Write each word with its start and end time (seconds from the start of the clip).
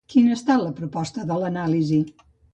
Quina 0.13 0.31
ha 0.31 0.37
estat 0.37 0.63
la 0.63 0.71
proposta 0.79 1.27
de 1.33 1.39
l’anàlisi? 1.45 2.03